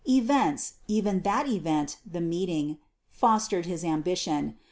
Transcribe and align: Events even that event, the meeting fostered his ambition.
Events 0.09 0.73
even 0.87 1.21
that 1.21 1.47
event, 1.47 1.97
the 2.11 2.21
meeting 2.21 2.79
fostered 3.11 3.67
his 3.67 3.83
ambition. 3.85 4.57